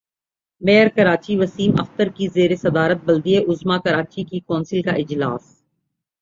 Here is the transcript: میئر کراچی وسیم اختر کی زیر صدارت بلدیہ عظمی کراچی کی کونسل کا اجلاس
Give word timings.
میئر 0.61 0.87
کراچی 0.89 1.33
وسیم 1.37 1.71
اختر 1.79 2.07
کی 2.09 2.25
زیر 2.27 2.51
صدارت 2.55 2.99
بلدیہ 3.05 3.39
عظمی 3.49 3.77
کراچی 3.85 4.23
کی 4.23 4.39
کونسل 4.47 4.81
کا 4.81 4.91
اجلاس 4.93 5.43